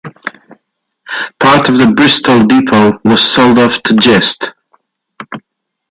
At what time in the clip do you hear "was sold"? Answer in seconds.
3.03-3.59